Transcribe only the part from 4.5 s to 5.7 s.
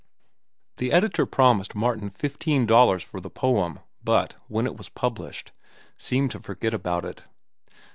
it was published,